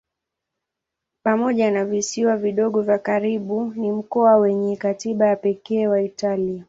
[1.23, 6.59] Pamoja na visiwa vidogo vya karibu ni mkoa wenye katiba ya pekee wa Italia.